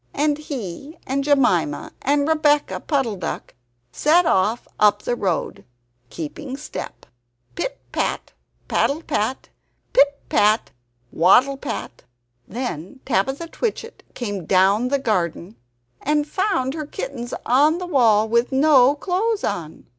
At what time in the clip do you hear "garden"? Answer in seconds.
14.97-15.55